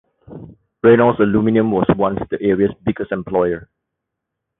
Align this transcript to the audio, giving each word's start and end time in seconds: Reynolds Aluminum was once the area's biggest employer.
Reynolds 0.81 1.19
Aluminum 1.19 1.71
was 1.71 1.85
once 1.95 2.17
the 2.31 2.41
area's 2.41 2.73
biggest 2.83 3.11
employer. 3.11 3.69